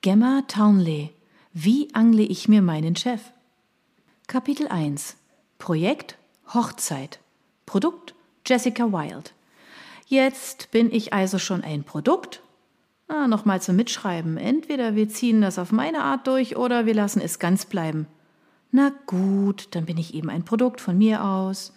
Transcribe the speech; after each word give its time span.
Gemma 0.00 0.42
Townley. 0.46 1.10
Wie 1.52 1.92
angle 1.92 2.22
ich 2.22 2.46
mir 2.46 2.62
meinen 2.62 2.94
Chef? 2.94 3.20
Kapitel 4.28 4.68
1. 4.68 5.16
Projekt 5.58 6.16
Hochzeit. 6.54 7.18
Produkt 7.66 8.14
Jessica 8.46 8.92
Wild. 8.92 9.34
Jetzt 10.06 10.70
bin 10.70 10.92
ich 10.92 11.12
also 11.12 11.40
schon 11.40 11.64
ein 11.64 11.82
Produkt? 11.82 12.42
Ah, 13.08 13.26
Nochmal 13.26 13.60
zum 13.60 13.74
Mitschreiben. 13.74 14.36
Entweder 14.36 14.94
wir 14.94 15.08
ziehen 15.08 15.40
das 15.40 15.58
auf 15.58 15.72
meine 15.72 16.04
Art 16.04 16.28
durch 16.28 16.56
oder 16.56 16.86
wir 16.86 16.94
lassen 16.94 17.20
es 17.20 17.40
ganz 17.40 17.66
bleiben. 17.66 18.06
Na 18.70 18.92
gut, 19.06 19.66
dann 19.72 19.86
bin 19.86 19.98
ich 19.98 20.14
eben 20.14 20.30
ein 20.30 20.44
Produkt 20.44 20.80
von 20.80 20.96
mir 20.96 21.24
aus. 21.24 21.72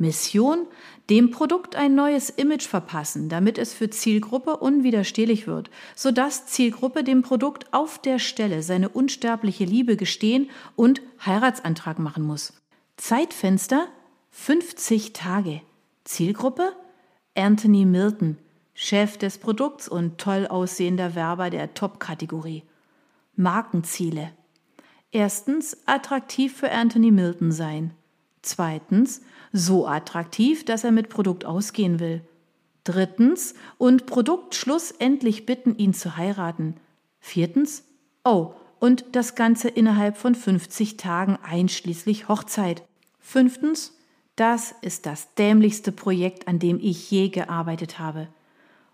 Mission, 0.00 0.66
dem 1.10 1.30
Produkt 1.30 1.76
ein 1.76 1.94
neues 1.94 2.30
Image 2.30 2.66
verpassen, 2.66 3.28
damit 3.28 3.58
es 3.58 3.74
für 3.74 3.90
Zielgruppe 3.90 4.56
unwiderstehlich 4.56 5.46
wird, 5.46 5.70
sodass 5.94 6.46
Zielgruppe 6.46 7.04
dem 7.04 7.22
Produkt 7.22 7.72
auf 7.72 8.00
der 8.00 8.18
Stelle 8.18 8.62
seine 8.62 8.88
unsterbliche 8.88 9.64
Liebe 9.64 9.96
gestehen 9.96 10.50
und 10.74 11.02
Heiratsantrag 11.24 11.98
machen 11.98 12.24
muss. 12.24 12.54
Zeitfenster 12.96 13.88
50 14.30 15.12
Tage. 15.12 15.60
Zielgruppe 16.04 16.72
Anthony 17.34 17.84
Milton, 17.84 18.38
Chef 18.74 19.18
des 19.18 19.38
Produkts 19.38 19.88
und 19.88 20.18
toll 20.18 20.46
aussehender 20.46 21.14
Werber 21.14 21.50
der 21.50 21.74
Top-Kategorie. 21.74 22.62
Markenziele. 23.36 24.32
Erstens 25.12 25.76
attraktiv 25.86 26.56
für 26.56 26.70
Anthony 26.70 27.10
Milton 27.10 27.52
sein. 27.52 27.92
Zweitens 28.42 29.22
so 29.52 29.86
attraktiv, 29.86 30.64
dass 30.64 30.84
er 30.84 30.92
mit 30.92 31.08
Produkt 31.08 31.44
ausgehen 31.44 32.00
will. 32.00 32.22
Drittens 32.84 33.54
und 33.78 34.06
Produkt 34.06 34.54
schlussendlich 34.54 35.46
bitten, 35.46 35.76
ihn 35.76 35.94
zu 35.94 36.16
heiraten. 36.16 36.76
Viertens 37.18 37.84
oh, 38.24 38.54
und 38.78 39.04
das 39.12 39.34
Ganze 39.34 39.68
innerhalb 39.68 40.16
von 40.16 40.34
50 40.34 40.96
Tagen 40.96 41.38
einschließlich 41.42 42.28
Hochzeit. 42.28 42.82
Fünftens 43.18 43.92
das 44.40 44.74
ist 44.80 45.04
das 45.04 45.34
dämlichste 45.34 45.92
Projekt, 45.92 46.48
an 46.48 46.58
dem 46.58 46.78
ich 46.80 47.10
je 47.10 47.28
gearbeitet 47.28 47.98
habe. 47.98 48.28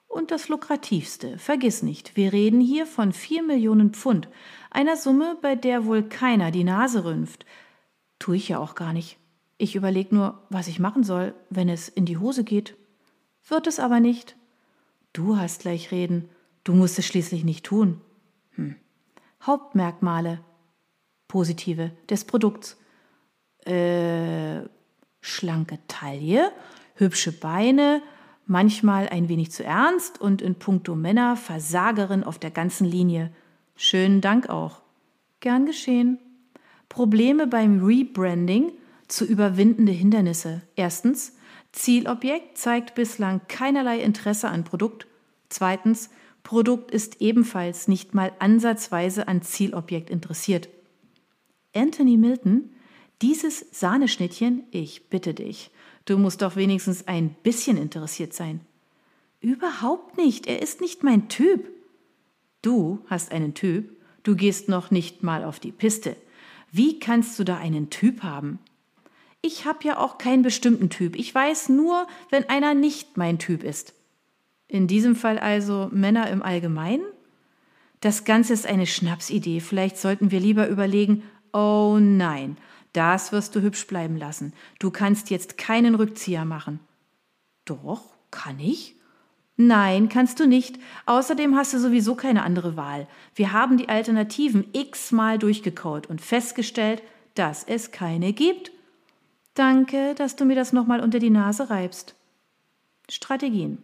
Und 0.08 0.32
das 0.32 0.48
lukrativste. 0.48 1.38
Vergiss 1.38 1.84
nicht, 1.84 2.16
wir 2.16 2.32
reden 2.32 2.60
hier 2.60 2.84
von 2.84 3.12
vier 3.12 3.44
Millionen 3.44 3.92
Pfund, 3.92 4.28
einer 4.72 4.96
Summe, 4.96 5.38
bei 5.40 5.54
der 5.54 5.86
wohl 5.86 6.02
keiner 6.02 6.50
die 6.50 6.64
Nase 6.64 7.04
rümpft. 7.04 7.46
Tue 8.18 8.34
ich 8.34 8.48
ja 8.48 8.58
auch 8.58 8.74
gar 8.74 8.92
nicht. 8.92 9.18
Ich 9.58 9.74
überlege 9.74 10.14
nur, 10.14 10.42
was 10.50 10.68
ich 10.68 10.78
machen 10.78 11.04
soll, 11.04 11.34
wenn 11.50 11.68
es 11.68 11.88
in 11.88 12.04
die 12.04 12.18
Hose 12.18 12.44
geht. 12.44 12.76
Wird 13.48 13.66
es 13.66 13.78
aber 13.78 14.00
nicht. 14.00 14.36
Du 15.12 15.38
hast 15.38 15.62
gleich 15.62 15.92
reden. 15.92 16.28
Du 16.64 16.74
musst 16.74 16.98
es 16.98 17.06
schließlich 17.06 17.44
nicht 17.44 17.64
tun. 17.64 18.00
Hm. 18.52 18.76
Hauptmerkmale. 19.42 20.40
Positive 21.28 21.90
des 22.08 22.24
Produkts. 22.24 22.76
Äh, 23.64 24.62
schlanke 25.20 25.78
Taille, 25.88 26.52
hübsche 26.94 27.32
Beine, 27.32 28.00
manchmal 28.46 29.08
ein 29.08 29.28
wenig 29.28 29.50
zu 29.50 29.64
ernst 29.64 30.20
und 30.20 30.40
in 30.40 30.54
puncto 30.54 30.94
Männer 30.94 31.36
Versagerin 31.36 32.22
auf 32.22 32.38
der 32.38 32.52
ganzen 32.52 32.84
Linie. 32.86 33.32
Schönen 33.74 34.20
Dank 34.20 34.48
auch. 34.48 34.82
Gern 35.40 35.66
geschehen. 35.66 36.18
Probleme 36.88 37.46
beim 37.46 37.84
Rebranding 37.84 38.72
zu 39.08 39.24
überwindende 39.24 39.92
Hindernisse. 39.92 40.62
Erstens, 40.76 41.36
Zielobjekt 41.72 42.58
zeigt 42.58 42.94
bislang 42.94 43.40
keinerlei 43.48 44.00
Interesse 44.00 44.48
an 44.48 44.64
Produkt. 44.64 45.06
Zweitens, 45.48 46.10
Produkt 46.42 46.90
ist 46.90 47.20
ebenfalls 47.20 47.88
nicht 47.88 48.14
mal 48.14 48.32
ansatzweise 48.38 49.28
an 49.28 49.42
Zielobjekt 49.42 50.10
interessiert. 50.10 50.68
Anthony 51.74 52.16
Milton 52.16 52.70
dieses 53.22 53.66
Sahneschnittchen, 53.72 54.64
ich 54.70 55.08
bitte 55.08 55.32
dich, 55.32 55.70
du 56.04 56.18
musst 56.18 56.42
doch 56.42 56.54
wenigstens 56.56 57.08
ein 57.08 57.30
bisschen 57.42 57.78
interessiert 57.78 58.34
sein. 58.34 58.60
Überhaupt 59.40 60.18
nicht, 60.18 60.46
er 60.46 60.60
ist 60.60 60.80
nicht 60.80 61.02
mein 61.02 61.28
Typ. 61.28 61.66
Du 62.60 63.00
hast 63.06 63.32
einen 63.32 63.54
Typ, 63.54 63.96
du 64.22 64.36
gehst 64.36 64.68
noch 64.68 64.90
nicht 64.90 65.22
mal 65.22 65.44
auf 65.44 65.60
die 65.60 65.72
Piste. 65.72 66.16
Wie 66.72 66.98
kannst 66.98 67.38
du 67.38 67.44
da 67.44 67.56
einen 67.56 67.88
Typ 67.88 68.22
haben? 68.22 68.58
Ich 69.46 69.64
habe 69.64 69.84
ja 69.84 69.98
auch 69.98 70.18
keinen 70.18 70.42
bestimmten 70.42 70.90
Typ. 70.90 71.14
Ich 71.14 71.32
weiß 71.32 71.68
nur, 71.68 72.08
wenn 72.30 72.48
einer 72.48 72.74
nicht 72.74 73.16
mein 73.16 73.38
Typ 73.38 73.62
ist. 73.62 73.94
In 74.66 74.88
diesem 74.88 75.14
Fall 75.14 75.38
also 75.38 75.88
Männer 75.92 76.28
im 76.30 76.42
Allgemeinen? 76.42 77.04
Das 78.00 78.24
Ganze 78.24 78.54
ist 78.54 78.66
eine 78.66 78.88
Schnapsidee. 78.88 79.60
Vielleicht 79.60 79.98
sollten 79.98 80.32
wir 80.32 80.40
lieber 80.40 80.66
überlegen, 80.66 81.22
oh 81.52 81.98
nein, 82.00 82.56
das 82.92 83.30
wirst 83.30 83.54
du 83.54 83.62
hübsch 83.62 83.86
bleiben 83.86 84.16
lassen. 84.16 84.52
Du 84.80 84.90
kannst 84.90 85.30
jetzt 85.30 85.56
keinen 85.56 85.94
Rückzieher 85.94 86.44
machen. 86.44 86.80
Doch, 87.64 88.02
kann 88.32 88.58
ich? 88.58 88.96
Nein, 89.56 90.08
kannst 90.08 90.40
du 90.40 90.48
nicht. 90.48 90.80
Außerdem 91.06 91.54
hast 91.54 91.72
du 91.72 91.78
sowieso 91.78 92.16
keine 92.16 92.42
andere 92.42 92.76
Wahl. 92.76 93.06
Wir 93.36 93.52
haben 93.52 93.76
die 93.76 93.88
Alternativen 93.88 94.66
x-mal 94.72 95.38
durchgekaut 95.38 96.08
und 96.08 96.20
festgestellt, 96.20 97.00
dass 97.36 97.62
es 97.62 97.92
keine 97.92 98.32
gibt. 98.32 98.72
Danke, 99.56 100.14
dass 100.14 100.36
du 100.36 100.44
mir 100.44 100.54
das 100.54 100.72
nochmal 100.72 101.00
unter 101.00 101.18
die 101.18 101.30
Nase 101.30 101.70
reibst. 101.70 102.14
Strategien. 103.08 103.78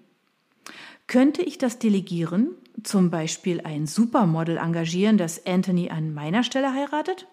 Könnte 1.06 1.42
ich 1.42 1.58
das 1.58 1.80
delegieren? 1.80 2.50
Zum 2.84 3.10
Beispiel 3.10 3.62
ein 3.62 3.86
Supermodel 3.86 4.58
engagieren, 4.58 5.18
das 5.18 5.44
Anthony 5.46 5.90
an 5.90 6.14
meiner 6.14 6.44
Stelle 6.44 6.72
heiratet? 6.72 7.26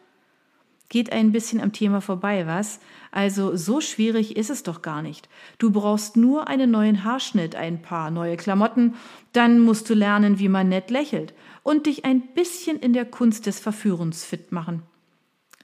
geht 0.89 1.11
ein 1.11 1.31
bisschen 1.31 1.61
am 1.61 1.71
Thema 1.71 2.01
vorbei, 2.01 2.45
was? 2.47 2.79
Also 3.11 3.55
so 3.55 3.79
schwierig 3.79 4.35
ist 4.35 4.49
es 4.49 4.63
doch 4.63 4.81
gar 4.81 5.01
nicht. 5.01 5.29
Du 5.59 5.71
brauchst 5.71 6.17
nur 6.17 6.47
einen 6.47 6.71
neuen 6.71 7.03
Haarschnitt, 7.03 7.55
ein 7.55 7.81
paar 7.81 8.11
neue 8.11 8.37
Klamotten, 8.37 8.95
dann 9.31 9.59
musst 9.59 9.89
du 9.89 9.93
lernen, 9.93 10.39
wie 10.39 10.49
man 10.49 10.67
nett 10.67 10.89
lächelt 10.89 11.33
und 11.63 11.85
dich 11.85 12.05
ein 12.05 12.21
bisschen 12.33 12.79
in 12.79 12.93
der 12.93 13.05
Kunst 13.05 13.45
des 13.45 13.59
Verführens 13.59 14.25
fit 14.25 14.51
machen. 14.51 14.81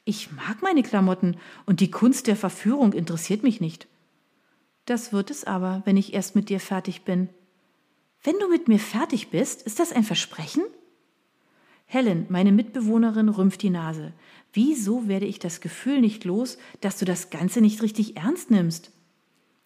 Ich 0.05 0.31
mag 0.31 0.61
meine 0.61 0.83
Klamotten 0.83 1.37
und 1.65 1.79
die 1.79 1.89
Kunst 1.89 2.27
der 2.27 2.35
Verführung 2.35 2.93
interessiert 2.93 3.41
mich 3.41 3.59
nicht. 3.59 3.87
Das 4.85 5.11
wird 5.11 5.31
es 5.31 5.43
aber, 5.43 5.81
wenn 5.85 5.97
ich 5.97 6.13
erst 6.13 6.35
mit 6.35 6.49
dir 6.49 6.59
fertig 6.59 7.01
bin. 7.01 7.29
Wenn 8.23 8.37
du 8.39 8.47
mit 8.47 8.67
mir 8.67 8.79
fertig 8.79 9.29
bist, 9.29 9.63
ist 9.63 9.79
das 9.79 9.91
ein 9.91 10.03
Versprechen? 10.03 10.63
Helen, 11.87 12.27
meine 12.29 12.51
Mitbewohnerin, 12.51 13.29
rümpft 13.29 13.63
die 13.63 13.71
Nase. 13.71 14.13
Wieso 14.53 15.07
werde 15.07 15.25
ich 15.25 15.39
das 15.39 15.59
Gefühl 15.59 16.01
nicht 16.01 16.23
los, 16.23 16.59
dass 16.81 16.97
du 16.97 17.05
das 17.05 17.31
Ganze 17.31 17.61
nicht 17.61 17.81
richtig 17.81 18.15
ernst 18.15 18.51
nimmst? 18.51 18.91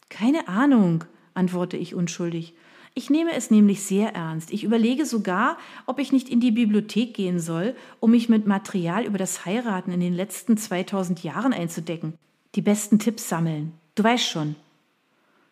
Keine 0.10 0.48
Ahnung, 0.48 1.04
antworte 1.34 1.76
ich 1.76 1.96
unschuldig. 1.96 2.54
Ich 3.00 3.10
nehme 3.10 3.32
es 3.34 3.50
nämlich 3.50 3.82
sehr 3.82 4.14
ernst. 4.14 4.52
Ich 4.52 4.66
überlege 4.66 5.06
sogar, 5.06 5.58
ob 5.86 6.00
ich 6.00 6.12
nicht 6.12 6.28
in 6.28 6.42
die 6.42 6.52
Bibliothek 6.52 7.14
gehen 7.14 7.40
soll, 7.40 7.74
um 8.02 8.12
mich 8.12 8.28
mit 8.28 8.46
Material 8.46 9.06
über 9.06 9.18
das 9.18 9.46
Heiraten 9.46 9.94
in 9.94 10.02
den 10.02 10.14
letzten 10.14 10.58
2000 10.58 11.24
Jahren 11.24 11.54
einzudecken. 11.54 12.16
Die 12.56 12.62
besten 12.62 13.00
Tipps 13.00 13.30
sammeln. 13.30 13.72
Du 13.96 14.04
weißt 14.04 14.28
schon. 14.28 14.58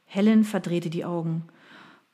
Helen 0.07 0.43
verdrehte 0.43 0.89
die 0.89 1.05
Augen. 1.05 1.43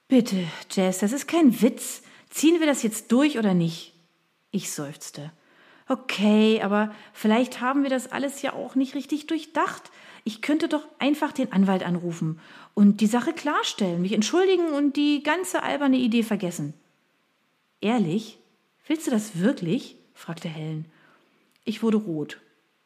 Bitte, 0.07 0.43
Jess, 0.69 0.99
das 0.99 1.13
ist 1.13 1.27
kein 1.27 1.63
Witz. 1.63 2.03
Ziehen 2.29 2.59
wir 2.59 2.67
das 2.67 2.83
jetzt 2.83 3.11
durch 3.11 3.39
oder 3.39 3.55
nicht? 3.55 3.95
Ich 4.51 4.71
seufzte. 4.71 5.31
Okay, 5.89 6.61
aber 6.61 6.93
vielleicht 7.11 7.59
haben 7.59 7.81
wir 7.81 7.89
das 7.89 8.11
alles 8.11 8.43
ja 8.43 8.53
auch 8.53 8.75
nicht 8.75 8.93
richtig 8.93 9.25
durchdacht. 9.25 9.89
Ich 10.23 10.41
könnte 10.41 10.69
doch 10.69 10.87
einfach 10.99 11.33
den 11.33 11.51
Anwalt 11.51 11.83
anrufen 11.83 12.39
und 12.73 13.01
die 13.01 13.07
Sache 13.07 13.33
klarstellen, 13.33 14.01
mich 14.01 14.13
entschuldigen 14.13 14.67
und 14.69 14.95
die 14.95 15.21
ganze 15.21 15.63
alberne 15.63 15.97
Idee 15.97 16.23
vergessen. 16.23 16.73
Ehrlich? 17.81 18.39
Willst 18.87 19.07
du 19.07 19.11
das 19.11 19.39
wirklich? 19.39 19.97
fragte 20.13 20.47
Helen. 20.47 20.85
Ich 21.65 21.83
wurde 21.83 21.97
rot 21.97 22.39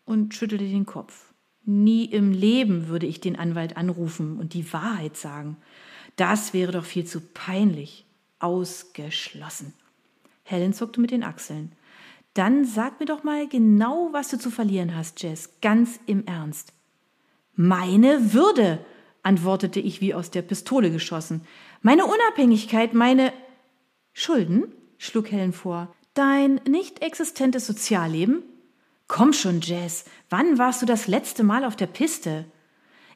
und 0.06 0.33
schüttelte 0.33 0.65
den 0.65 0.85
Kopf. 0.85 1.33
Nie 1.65 2.06
im 2.06 2.31
Leben 2.31 2.88
würde 2.88 3.06
ich 3.06 3.19
den 3.19 3.38
Anwalt 3.38 3.77
anrufen 3.77 4.38
und 4.39 4.53
die 4.53 4.71
Wahrheit 4.73 5.17
sagen. 5.17 5.57
Das 6.15 6.53
wäre 6.53 6.71
doch 6.71 6.85
viel 6.85 7.06
zu 7.06 7.21
peinlich. 7.21 8.06
Ausgeschlossen. 8.39 9.73
Helen 10.44 10.73
zuckte 10.73 11.01
mit 11.01 11.12
den 11.12 11.23
Achseln. 11.23 11.71
Dann 12.33 12.65
sag 12.65 13.00
mir 13.00 13.07
doch 13.07 13.23
mal 13.23 13.47
genau, 13.47 14.09
was 14.12 14.29
du 14.29 14.38
zu 14.38 14.51
verlieren 14.51 14.95
hast, 14.95 15.21
Jess, 15.23 15.50
ganz 15.62 16.00
im 16.06 16.25
Ernst. 16.25 16.71
Meine 17.59 18.33
Würde, 18.33 18.86
antwortete 19.24 19.80
ich 19.80 20.00
wie 20.00 20.13
aus 20.13 20.30
der 20.30 20.44
Pistole 20.44 20.92
geschossen. 20.92 21.42
Meine 21.81 22.06
Unabhängigkeit, 22.06 22.94
meine 22.94 23.33
Schulden, 24.13 24.71
schlug 25.00 25.31
Helen 25.31 25.54
vor. 25.54 25.92
Dein 26.13 26.62
nicht 26.69 27.01
existentes 27.01 27.65
Sozialleben? 27.65 28.44
Komm 29.07 29.33
schon, 29.33 29.62
Jess, 29.62 30.06
wann 30.30 30.59
warst 30.59 30.83
du 30.83 30.86
das 30.86 31.07
letzte 31.07 31.44
Mal 31.44 31.65
auf 31.65 31.75
der 31.75 31.88
Piste? 31.88 32.45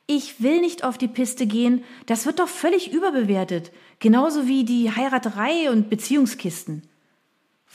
Ich 0.08 0.42
will 0.42 0.60
nicht 0.60 0.84
auf 0.84 0.98
die 0.98 1.08
Piste 1.08 1.46
gehen, 1.46 1.84
das 2.08 2.26
wird 2.26 2.40
doch 2.40 2.48
völlig 2.48 2.92
überbewertet, 2.92 3.72
genauso 4.00 4.48
wie 4.48 4.66
die 4.66 4.90
Heiraterei 4.90 5.70
und 5.70 5.92
Beziehungskisten. 5.92 6.82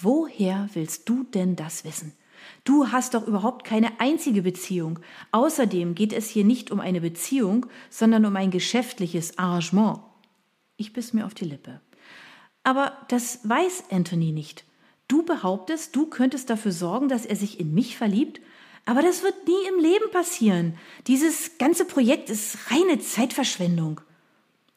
Woher 0.00 0.68
willst 0.74 1.08
du 1.08 1.22
denn 1.22 1.54
das 1.54 1.84
wissen? 1.84 2.12
Du 2.64 2.88
hast 2.92 3.14
doch 3.14 3.26
überhaupt 3.26 3.64
keine 3.64 4.00
einzige 4.00 4.42
Beziehung. 4.42 4.98
Außerdem 5.32 5.94
geht 5.94 6.12
es 6.12 6.28
hier 6.28 6.44
nicht 6.44 6.70
um 6.70 6.80
eine 6.80 7.00
Beziehung, 7.00 7.66
sondern 7.90 8.24
um 8.24 8.36
ein 8.36 8.50
geschäftliches 8.50 9.38
Arrangement. 9.38 10.00
Ich 10.76 10.92
biss 10.92 11.12
mir 11.12 11.26
auf 11.26 11.34
die 11.34 11.44
Lippe. 11.44 11.80
Aber 12.64 12.92
das 13.08 13.48
weiß 13.48 13.84
Anthony 13.90 14.32
nicht. 14.32 14.64
Du 15.08 15.22
behauptest, 15.22 15.94
du 15.94 16.06
könntest 16.06 16.50
dafür 16.50 16.72
sorgen, 16.72 17.08
dass 17.08 17.24
er 17.24 17.36
sich 17.36 17.60
in 17.60 17.74
mich 17.74 17.96
verliebt? 17.96 18.40
Aber 18.84 19.02
das 19.02 19.22
wird 19.22 19.46
nie 19.46 19.68
im 19.68 19.80
Leben 19.80 20.10
passieren. 20.10 20.78
Dieses 21.06 21.58
ganze 21.58 21.84
Projekt 21.84 22.30
ist 22.30 22.70
reine 22.70 22.98
Zeitverschwendung. 22.98 24.00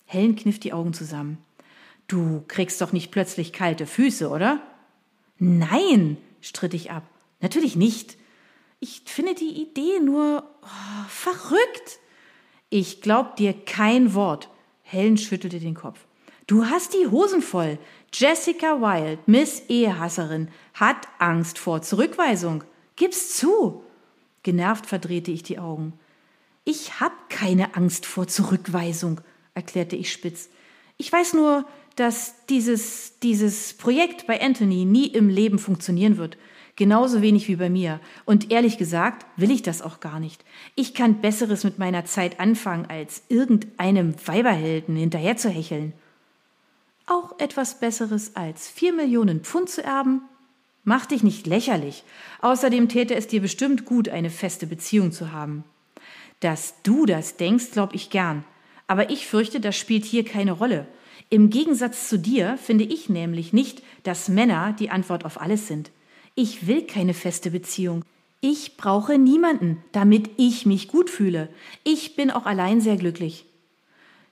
Helen 0.05 0.35
kniff 0.35 0.59
die 0.59 0.73
Augen 0.73 0.93
zusammen. 0.93 1.37
Du 2.07 2.43
kriegst 2.47 2.81
doch 2.81 2.91
nicht 2.91 3.11
plötzlich 3.11 3.53
kalte 3.53 3.85
Füße, 3.85 4.29
oder? 4.29 4.61
Nein, 5.37 6.17
stritt 6.41 6.73
ich 6.73 6.91
ab. 6.91 7.03
Natürlich 7.41 7.75
nicht. 7.75 8.17
Ich 8.79 9.01
finde 9.05 9.35
die 9.35 9.61
Idee 9.61 9.99
nur 9.99 10.43
oh, 10.61 11.07
verrückt. 11.09 11.99
Ich 12.69 13.01
glaub 13.01 13.35
dir 13.35 13.53
kein 13.53 14.13
Wort. 14.13 14.49
Helen 14.83 15.17
schüttelte 15.17 15.59
den 15.59 15.75
Kopf. 15.75 16.05
Du 16.47 16.65
hast 16.65 16.93
die 16.93 17.07
Hosen 17.07 17.41
voll. 17.41 17.77
Jessica 18.13 18.81
Wild, 18.81 19.19
Miss 19.27 19.63
Ehehasserin, 19.69 20.49
hat 20.73 21.07
Angst 21.19 21.59
vor 21.59 21.81
Zurückweisung. 21.81 22.63
Gib's 22.95 23.37
zu. 23.37 23.83
Genervt 24.43 24.85
verdrehte 24.85 25.31
ich 25.31 25.43
die 25.43 25.59
Augen. 25.59 25.93
Ich 26.65 26.99
hab 26.99 27.29
keine 27.29 27.75
Angst 27.75 28.05
vor 28.05 28.27
Zurückweisung, 28.27 29.21
erklärte 29.53 29.95
ich 29.95 30.11
spitz. 30.11 30.49
Ich 30.97 31.11
weiß 31.11 31.33
nur, 31.33 31.65
dass 31.95 32.45
dieses, 32.47 33.19
dieses 33.19 33.73
Projekt 33.73 34.27
bei 34.27 34.41
Anthony 34.41 34.85
nie 34.85 35.07
im 35.07 35.29
Leben 35.29 35.59
funktionieren 35.59 36.17
wird. 36.17 36.37
Genauso 36.79 37.21
wenig 37.21 37.49
wie 37.49 37.57
bei 37.57 37.69
mir. 37.69 37.99
Und 38.23 38.51
ehrlich 38.51 38.77
gesagt 38.77 39.25
will 39.35 39.51
ich 39.51 39.61
das 39.61 39.81
auch 39.81 39.99
gar 39.99 40.21
nicht. 40.21 40.45
Ich 40.75 40.93
kann 40.93 41.19
Besseres 41.19 41.65
mit 41.65 41.77
meiner 41.77 42.05
Zeit 42.05 42.39
anfangen, 42.39 42.85
als 42.85 43.23
irgendeinem 43.27 44.15
Weiberhelden 44.25 44.95
hinterher 44.95 45.35
zu 45.35 45.49
hecheln. 45.49 45.91
Auch 47.05 47.37
etwas 47.37 47.81
Besseres 47.81 48.37
als 48.37 48.69
vier 48.69 48.93
Millionen 48.93 49.41
Pfund 49.41 49.69
zu 49.69 49.83
erben? 49.83 50.21
Mach 50.85 51.05
dich 51.05 51.21
nicht 51.21 51.47
lächerlich. 51.47 52.05
Außerdem 52.39 52.87
täte 52.87 53.13
es 53.13 53.27
dir 53.27 53.41
bestimmt 53.41 53.83
gut, 53.83 54.07
eine 54.07 54.29
feste 54.29 54.65
Beziehung 54.65 55.11
zu 55.11 55.33
haben. 55.33 55.65
Dass 56.39 56.75
du 56.83 57.05
das 57.05 57.35
denkst, 57.35 57.71
glaub 57.73 57.93
ich 57.93 58.09
gern. 58.09 58.45
Aber 58.87 59.09
ich 59.09 59.27
fürchte, 59.27 59.59
das 59.59 59.75
spielt 59.75 60.05
hier 60.05 60.23
keine 60.23 60.53
Rolle. 60.53 60.87
Im 61.29 61.49
Gegensatz 61.49 62.07
zu 62.07 62.17
dir 62.17 62.57
finde 62.57 62.85
ich 62.85 63.09
nämlich 63.09 63.51
nicht, 63.51 63.83
dass 64.03 64.29
Männer 64.29 64.73
die 64.79 64.91
Antwort 64.91 65.25
auf 65.25 65.41
alles 65.41 65.67
sind. 65.67 65.91
Ich 66.41 66.67
will 66.67 66.83
keine 66.83 67.13
feste 67.13 67.51
Beziehung. 67.51 68.05
Ich 68.39 68.77
brauche 68.77 69.17
niemanden, 69.17 69.83
damit 69.91 70.29
ich 70.37 70.65
mich 70.65 70.87
gut 70.87 71.09
fühle. 71.09 71.49
Ich 71.83 72.15
bin 72.15 72.31
auch 72.31 72.45
allein 72.45 72.79
sehr 72.79 72.95
glücklich. 72.95 73.43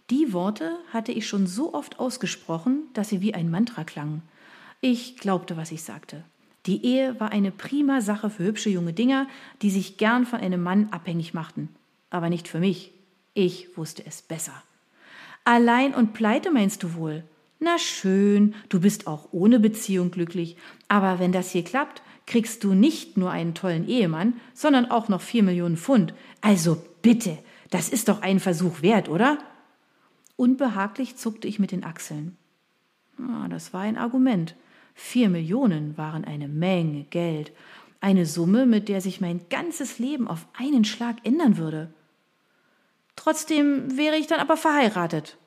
Die 0.09 0.31
Worte 0.31 0.71
hatte 0.93 1.11
ich 1.11 1.27
schon 1.27 1.47
so 1.47 1.73
oft 1.73 1.99
ausgesprochen, 1.99 2.83
dass 2.93 3.09
sie 3.09 3.19
wie 3.19 3.33
ein 3.33 3.51
Mantra 3.51 3.83
klangen. 3.83 4.21
Ich 4.79 5.17
glaubte, 5.17 5.57
was 5.57 5.73
ich 5.73 5.83
sagte. 5.83 6.23
Die 6.65 6.85
Ehe 6.85 7.19
war 7.19 7.33
eine 7.33 7.51
prima 7.51 7.99
Sache 7.99 8.29
für 8.29 8.45
hübsche 8.45 8.69
junge 8.69 8.93
Dinger, 8.93 9.27
die 9.61 9.69
sich 9.69 9.97
gern 9.97 10.25
von 10.25 10.39
einem 10.39 10.63
Mann 10.63 10.87
abhängig 10.91 11.33
machten. 11.33 11.67
Aber 12.09 12.29
nicht 12.29 12.47
für 12.47 12.61
mich. 12.61 12.93
Ich 13.33 13.75
wusste 13.75 14.05
es 14.05 14.21
besser. 14.21 14.63
Allein 15.43 15.93
und 15.93 16.13
pleite 16.13 16.51
meinst 16.51 16.83
du 16.83 16.93
wohl? 16.93 17.25
Na 17.59 17.79
schön, 17.79 18.53
du 18.69 18.79
bist 18.79 19.07
auch 19.07 19.29
ohne 19.31 19.59
Beziehung 19.59 20.11
glücklich, 20.11 20.57
aber 20.87 21.19
wenn 21.19 21.31
das 21.31 21.51
hier 21.51 21.63
klappt, 21.63 22.03
kriegst 22.27 22.63
du 22.63 22.73
nicht 22.73 23.17
nur 23.17 23.31
einen 23.31 23.55
tollen 23.55 23.87
Ehemann, 23.87 24.33
sondern 24.53 24.91
auch 24.91 25.07
noch 25.07 25.21
vier 25.21 25.41
Millionen 25.41 25.77
Pfund. 25.77 26.13
Also 26.41 26.83
bitte, 27.01 27.37
das 27.71 27.89
ist 27.89 28.09
doch 28.09 28.21
einen 28.21 28.39
Versuch 28.39 28.81
wert, 28.81 29.09
oder? 29.09 29.39
Unbehaglich 30.35 31.15
zuckte 31.15 31.47
ich 31.47 31.57
mit 31.57 31.71
den 31.71 31.83
Achseln. 31.83 32.37
Ah, 33.19 33.47
das 33.47 33.73
war 33.73 33.81
ein 33.81 33.97
Argument. 33.97 34.55
Vier 34.93 35.29
Millionen 35.29 35.97
waren 35.97 36.25
eine 36.25 36.47
Menge 36.47 37.05
Geld, 37.05 37.51
eine 38.01 38.25
Summe, 38.25 38.65
mit 38.67 38.89
der 38.89 39.01
sich 39.01 39.21
mein 39.21 39.41
ganzes 39.49 39.97
Leben 39.97 40.27
auf 40.27 40.47
einen 40.55 40.85
Schlag 40.85 41.17
ändern 41.23 41.57
würde. 41.57 41.91
Trotzdem 43.15 43.97
wäre 43.97 44.17
ich 44.17 44.27
dann 44.27 44.39
aber 44.39 44.57
verheiratet. 44.57 45.37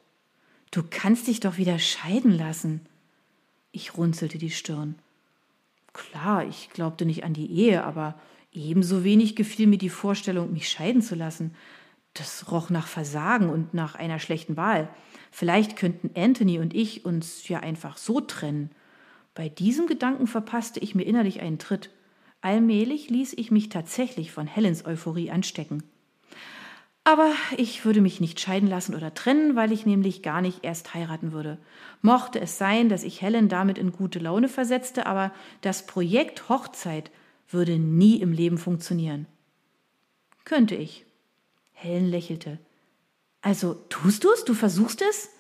Du 0.71 0.83
kannst 0.89 1.27
dich 1.27 1.41
doch 1.41 1.57
wieder 1.57 1.79
scheiden 1.79 2.31
lassen. 2.31 2.81
Ich 3.73 3.97
runzelte 3.97 4.39
die 4.39 4.51
Stirn. 4.51 4.95
Klar, 5.93 6.47
ich 6.47 6.71
glaubte 6.71 7.05
nicht 7.05 7.25
an 7.25 7.35
die 7.35 7.51
Ehe, 7.51 7.85
aber 7.85 8.19
ebenso 8.53 9.03
wenig 9.03 9.35
gefiel 9.35 9.67
mir 9.67 9.79
die 9.79 9.89
Vorstellung, 9.89 10.53
mich 10.53 10.69
scheiden 10.69 11.03
zu 11.03 11.17
lassen. 11.17 11.55
Das 12.15 12.51
roch 12.51 12.71
nach 12.71 12.87
Versagen 12.87 13.51
und 13.51 13.75
nach 13.75 13.95
einer 13.97 14.19
schlechten 14.19 14.57
Wahl. 14.57 14.89
Vielleicht 15.31 15.77
könnten 15.77 16.11
Anthony 16.17 16.59
und 16.59 16.75
ich 16.75 17.05
uns 17.05 17.49
ja 17.49 17.61
einfach 17.61 17.97
so 17.97 18.21
trennen. 18.21 18.71
Bei 19.35 19.49
diesem 19.49 19.87
Gedanken 19.87 20.27
verpasste 20.27 20.81
ich 20.81 20.95
mir 20.95 21.05
innerlich 21.05 21.41
einen 21.41 21.59
Tritt. 21.59 21.91
Allmählich 22.41 23.11
ließ 23.11 23.35
ich 23.35 23.51
mich 23.51 23.69
tatsächlich 23.69 24.33
von 24.33 24.47
Helens 24.47 24.85
Euphorie 24.85 25.31
anstecken. 25.31 25.83
Aber 27.05 27.33
ich 27.57 27.85
würde 27.85 28.01
mich 28.01 28.21
nicht 28.21 28.41
scheiden 28.41 28.69
lassen 28.69 28.95
oder 28.95 29.15
trennen, 29.15 29.57
weil 29.57 29.73
ich 29.73 29.87
nämlich 29.87 30.23
gar 30.23 30.43
nicht 30.43 30.65
erst 30.65 30.95
heiraten 30.95 31.33
würde. 31.33 31.59
Mochte 32.03 32.41
es 32.41 32.59
sein, 32.59 32.89
dass 32.89 33.05
ich 33.05 33.23
Helen 33.23 33.49
damit 33.49 33.79
in 33.79 33.93
gute 33.93 34.19
Laune 34.19 34.49
versetzte, 34.49 35.07
aber 35.07 35.33
das 35.63 35.87
Projekt 35.87 36.49
Hochzeit 36.49 37.11
würde 37.49 37.79
nie 37.79 38.21
im 38.21 38.33
Leben 38.33 38.59
funktionieren. 38.59 39.27
Könnte 40.45 40.75
ich. 40.75 41.05
Helen 41.73 42.09
lächelte. 42.09 42.59
Also 43.43 43.75
tust 43.89 44.25
du's? 44.25 44.45
Du 44.45 44.55
versuchst 44.55 45.03
es? 45.03 45.31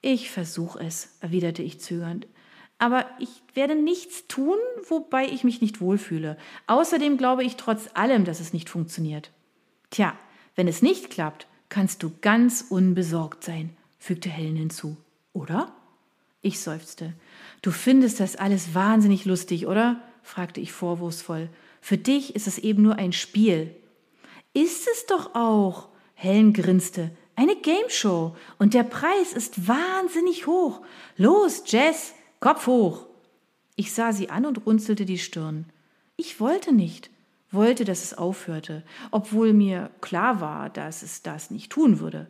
Ich 0.00 0.30
versuch 0.30 0.76
es, 0.76 1.16
erwiderte 1.20 1.62
ich 1.62 1.80
zögernd. 1.80 2.26
Aber 2.78 3.06
ich 3.20 3.42
werde 3.54 3.76
nichts 3.76 4.26
tun, 4.26 4.58
wobei 4.88 5.26
ich 5.26 5.44
mich 5.44 5.60
nicht 5.62 5.80
wohlfühle. 5.80 6.36
Außerdem 6.66 7.16
glaube 7.16 7.44
ich 7.44 7.56
trotz 7.56 7.88
allem, 7.94 8.24
dass 8.24 8.40
es 8.40 8.52
nicht 8.52 8.68
funktioniert. 8.68 9.30
Tja, 9.90 10.18
wenn 10.56 10.68
es 10.68 10.82
nicht 10.82 11.10
klappt, 11.10 11.46
kannst 11.68 12.02
du 12.02 12.12
ganz 12.20 12.64
unbesorgt 12.68 13.44
sein, 13.44 13.70
fügte 13.98 14.28
Helen 14.28 14.56
hinzu. 14.56 14.96
Oder? 15.32 15.72
Ich 16.42 16.60
seufzte. 16.60 17.14
Du 17.62 17.70
findest 17.70 18.20
das 18.20 18.36
alles 18.36 18.74
wahnsinnig 18.74 19.24
lustig, 19.24 19.66
oder? 19.66 20.00
fragte 20.22 20.60
ich 20.60 20.72
vorwurfsvoll. 20.72 21.48
Für 21.80 21.98
dich 21.98 22.34
ist 22.34 22.46
es 22.46 22.58
eben 22.58 22.82
nur 22.82 22.96
ein 22.96 23.12
Spiel. 23.12 23.74
Ist 24.52 24.86
es 24.88 25.06
doch 25.06 25.34
auch. 25.34 25.88
Helen 26.14 26.52
grinste. 26.52 27.10
Eine 27.36 27.56
Gameshow. 27.56 28.36
Und 28.58 28.74
der 28.74 28.84
Preis 28.84 29.32
ist 29.32 29.66
wahnsinnig 29.66 30.46
hoch. 30.46 30.80
Los, 31.16 31.64
Jess, 31.66 32.14
Kopf 32.40 32.66
hoch. 32.66 33.06
Ich 33.76 33.92
sah 33.92 34.12
sie 34.12 34.30
an 34.30 34.46
und 34.46 34.64
runzelte 34.66 35.04
die 35.04 35.18
Stirn. 35.18 35.66
Ich 36.16 36.38
wollte 36.38 36.72
nicht 36.72 37.10
wollte, 37.54 37.84
dass 37.84 38.04
es 38.04 38.14
aufhörte, 38.14 38.82
obwohl 39.10 39.52
mir 39.52 39.90
klar 40.00 40.40
war, 40.40 40.70
dass 40.70 41.02
es 41.02 41.22
das 41.22 41.50
nicht 41.50 41.70
tun 41.70 42.00
würde. 42.00 42.28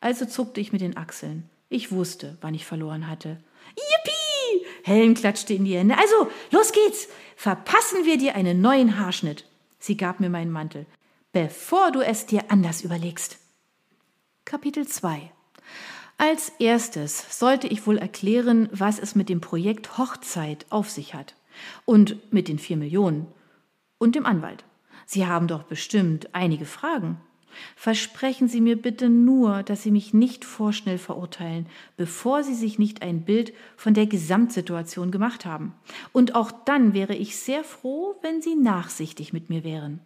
Also 0.00 0.26
zuckte 0.26 0.60
ich 0.60 0.72
mit 0.72 0.80
den 0.80 0.96
Achseln. 0.96 1.48
Ich 1.68 1.90
wusste, 1.90 2.38
wann 2.40 2.54
ich 2.54 2.64
verloren 2.64 3.08
hatte. 3.08 3.38
Yippie! 3.70 4.66
Helen 4.84 5.14
klatschte 5.14 5.54
in 5.54 5.64
die 5.64 5.76
Hände. 5.76 5.96
Also, 5.98 6.30
los 6.50 6.72
geht's! 6.72 7.08
Verpassen 7.34 8.04
wir 8.04 8.18
dir 8.18 8.34
einen 8.34 8.60
neuen 8.60 8.98
Haarschnitt. 8.98 9.44
Sie 9.78 9.96
gab 9.96 10.20
mir 10.20 10.30
meinen 10.30 10.52
Mantel. 10.52 10.86
Bevor 11.32 11.90
du 11.90 12.00
es 12.00 12.26
dir 12.26 12.44
anders 12.48 12.82
überlegst. 12.82 13.38
Kapitel 14.44 14.86
2 14.86 15.30
Als 16.18 16.50
erstes 16.60 17.38
sollte 17.38 17.66
ich 17.66 17.86
wohl 17.86 17.98
erklären, 17.98 18.68
was 18.72 18.98
es 18.98 19.14
mit 19.14 19.28
dem 19.28 19.40
Projekt 19.40 19.98
Hochzeit 19.98 20.66
auf 20.70 20.88
sich 20.88 21.14
hat. 21.14 21.34
Und 21.84 22.32
mit 22.32 22.48
den 22.48 22.58
vier 22.58 22.76
Millionen 22.76 23.26
und 23.98 24.14
dem 24.14 24.26
Anwalt. 24.26 24.64
Sie 25.06 25.26
haben 25.26 25.48
doch 25.48 25.62
bestimmt 25.62 26.34
einige 26.34 26.64
Fragen. 26.64 27.20
Versprechen 27.74 28.48
Sie 28.48 28.60
mir 28.60 28.80
bitte 28.80 29.08
nur, 29.08 29.62
dass 29.62 29.82
Sie 29.82 29.90
mich 29.90 30.12
nicht 30.12 30.44
vorschnell 30.44 30.98
verurteilen, 30.98 31.66
bevor 31.96 32.42
Sie 32.42 32.54
sich 32.54 32.78
nicht 32.78 33.02
ein 33.02 33.22
Bild 33.22 33.52
von 33.76 33.94
der 33.94 34.06
Gesamtsituation 34.06 35.10
gemacht 35.10 35.46
haben. 35.46 35.74
Und 36.12 36.34
auch 36.34 36.52
dann 36.64 36.92
wäre 36.92 37.14
ich 37.14 37.36
sehr 37.36 37.64
froh, 37.64 38.16
wenn 38.22 38.42
Sie 38.42 38.54
nachsichtig 38.54 39.32
mit 39.32 39.48
mir 39.48 39.64
wären. 39.64 40.00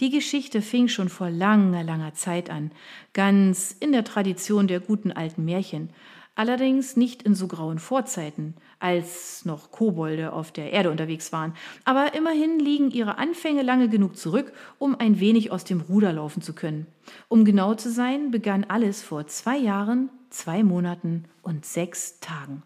Die 0.00 0.10
Geschichte 0.10 0.62
fing 0.62 0.88
schon 0.88 1.08
vor 1.08 1.30
langer, 1.30 1.84
langer 1.84 2.14
Zeit 2.14 2.50
an, 2.50 2.70
ganz 3.12 3.76
in 3.78 3.92
der 3.92 4.04
Tradition 4.04 4.68
der 4.68 4.80
guten 4.80 5.12
alten 5.12 5.44
Märchen, 5.44 5.90
allerdings 6.36 6.96
nicht 6.96 7.22
in 7.22 7.34
so 7.34 7.48
grauen 7.48 7.80
Vorzeiten, 7.80 8.54
als 8.78 9.44
noch 9.44 9.72
Kobolde 9.72 10.32
auf 10.32 10.52
der 10.52 10.72
Erde 10.72 10.90
unterwegs 10.92 11.32
waren. 11.32 11.54
Aber 11.84 12.14
immerhin 12.14 12.60
liegen 12.60 12.92
ihre 12.92 13.18
Anfänge 13.18 13.62
lange 13.62 13.88
genug 13.88 14.16
zurück, 14.16 14.52
um 14.78 14.94
ein 14.94 15.18
wenig 15.18 15.50
aus 15.50 15.64
dem 15.64 15.80
Ruder 15.80 16.12
laufen 16.12 16.42
zu 16.42 16.54
können. 16.54 16.86
Um 17.28 17.44
genau 17.44 17.74
zu 17.74 17.90
sein, 17.90 18.30
begann 18.30 18.64
alles 18.64 19.02
vor 19.02 19.26
zwei 19.26 19.56
Jahren, 19.56 20.10
zwei 20.30 20.62
Monaten 20.62 21.24
und 21.42 21.66
sechs 21.66 22.20
Tagen. 22.20 22.62